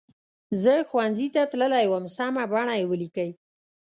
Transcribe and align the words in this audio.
زه 0.61 0.73
ښوونځي 0.89 1.27
ته 1.35 1.41
تللې 1.51 1.85
وم 1.91 2.05
سمه 2.17 2.43
بڼه 2.51 2.73
یې 2.79 2.85
ولیکئ. 2.89 3.29